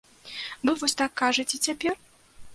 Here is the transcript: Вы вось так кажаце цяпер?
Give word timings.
Вы 0.65 0.73
вось 0.83 0.97
так 1.03 1.11
кажаце 1.23 1.61
цяпер? 1.69 1.93